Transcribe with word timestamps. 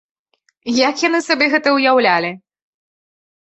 Як 0.77 1.03
яны 1.07 1.19
сабе 1.27 1.51
гэта 1.53 1.77
ўяўлялі? 1.77 2.35